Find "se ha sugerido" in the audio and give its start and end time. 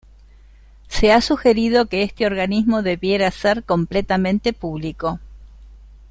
0.87-1.85